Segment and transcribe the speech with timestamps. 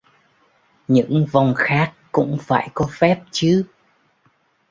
[0.87, 3.65] Những vong khác cũng phải có phép chứ